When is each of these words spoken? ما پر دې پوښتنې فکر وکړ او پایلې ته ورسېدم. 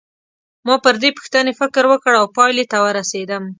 ما 0.65 0.75
پر 0.83 0.95
دې 1.01 1.09
پوښتنې 1.17 1.51
فکر 1.59 1.83
وکړ 1.91 2.13
او 2.21 2.25
پایلې 2.37 2.65
ته 2.71 2.77
ورسېدم. 2.85 3.43